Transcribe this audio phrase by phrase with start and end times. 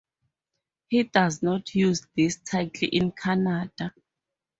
[0.87, 3.93] He does not use this title in Canada.